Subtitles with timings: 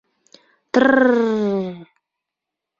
[0.71, 1.75] —Трр-р!